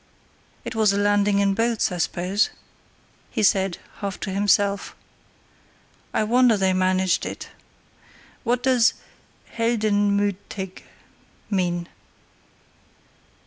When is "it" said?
0.65-0.73, 7.23-7.49